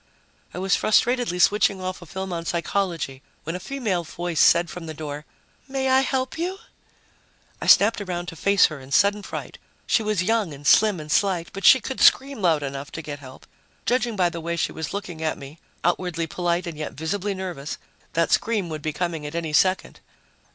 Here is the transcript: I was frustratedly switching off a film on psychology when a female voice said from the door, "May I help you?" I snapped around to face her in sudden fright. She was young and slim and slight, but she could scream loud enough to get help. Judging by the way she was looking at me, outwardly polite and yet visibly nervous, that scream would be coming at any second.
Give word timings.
I 0.51 0.57
was 0.57 0.75
frustratedly 0.75 1.37
switching 1.37 1.79
off 1.79 2.01
a 2.01 2.07
film 2.07 2.33
on 2.33 2.43
psychology 2.43 3.21
when 3.43 3.55
a 3.55 3.59
female 3.59 4.03
voice 4.03 4.39
said 4.39 4.67
from 4.67 4.87
the 4.87 4.95
door, 4.95 5.25
"May 5.67 5.89
I 5.91 5.99
help 5.99 6.39
you?" 6.39 6.57
I 7.61 7.67
snapped 7.67 8.01
around 8.01 8.25
to 8.29 8.35
face 8.35 8.65
her 8.65 8.79
in 8.79 8.91
sudden 8.91 9.21
fright. 9.21 9.59
She 9.85 10.01
was 10.01 10.23
young 10.23 10.55
and 10.55 10.65
slim 10.65 10.99
and 10.99 11.11
slight, 11.11 11.49
but 11.53 11.65
she 11.65 11.79
could 11.79 12.01
scream 12.01 12.41
loud 12.41 12.63
enough 12.63 12.91
to 12.93 13.03
get 13.03 13.19
help. 13.19 13.45
Judging 13.85 14.15
by 14.15 14.31
the 14.31 14.41
way 14.41 14.55
she 14.55 14.71
was 14.71 14.91
looking 14.91 15.21
at 15.21 15.37
me, 15.37 15.59
outwardly 15.83 16.25
polite 16.25 16.65
and 16.65 16.79
yet 16.79 16.93
visibly 16.93 17.35
nervous, 17.35 17.77
that 18.13 18.31
scream 18.31 18.69
would 18.69 18.81
be 18.81 18.93
coming 18.93 19.27
at 19.27 19.35
any 19.35 19.53
second. 19.53 19.99